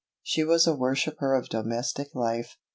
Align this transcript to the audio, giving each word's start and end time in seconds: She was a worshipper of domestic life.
She 0.23 0.43
was 0.43 0.65
a 0.65 0.73
worshipper 0.73 1.35
of 1.35 1.47
domestic 1.49 2.15
life. 2.15 2.57